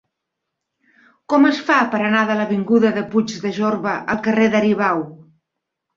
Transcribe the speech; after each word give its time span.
Com 1.33 1.45
es 1.49 1.59
fa 1.67 1.77
per 1.91 2.01
anar 2.05 2.23
de 2.31 2.37
l'avinguda 2.41 2.93
de 2.97 3.03
Puig 3.13 3.37
de 3.47 3.55
Jorba 3.59 3.95
al 4.15 4.23
carrer 4.29 4.49
d'Aribau? 4.57 5.05